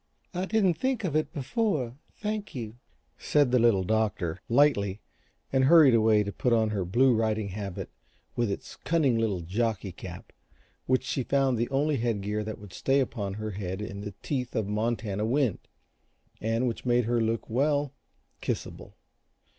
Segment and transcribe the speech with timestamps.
[0.33, 2.77] "I didn't think of it before thank you,"
[3.19, 4.99] said the Little Doctor, lightly,
[5.53, 7.91] and hurried away to put on her blue riding habit
[8.35, 10.33] with its cunning little jockey cap
[10.87, 14.55] which she found the only headgear that would stay upon her head in the teeth
[14.55, 15.59] of Montana wind,
[16.41, 17.93] and which made her look well,
[18.41, 18.97] kissable.